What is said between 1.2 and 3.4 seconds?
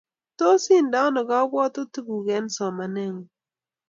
kabwatutik guuk eng' somanengun